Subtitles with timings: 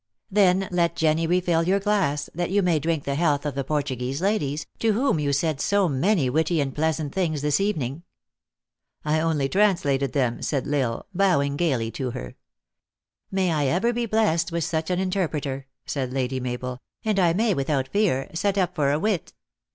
[0.31, 4.19] "Then let Jenny refill your glass, that you may drink the health of the Portuguese
[4.19, 8.01] ladies, to whom you said so many witty and pleasant things this evening."
[9.05, 12.33] I only translated them," said L Isle, bowing gaily to her."
[13.31, 17.53] May I be ever blessed with such an interpreter," said Lady Mabel," and I may,
[17.53, 18.95] without fear, set up for 368 THE ACTRESS IN HIGH LIFE.
[18.95, 19.33] a wit."